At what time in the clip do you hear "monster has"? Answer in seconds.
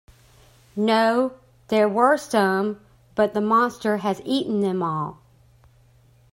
3.39-4.19